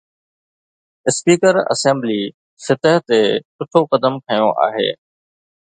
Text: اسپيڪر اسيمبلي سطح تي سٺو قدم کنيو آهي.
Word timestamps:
اسپيڪر 1.09 1.55
اسيمبلي 1.73 2.21
سطح 2.65 2.93
تي 3.07 3.21
سٺو 3.55 3.81
قدم 3.91 4.13
کنيو 4.25 4.49
آهي. 4.67 4.89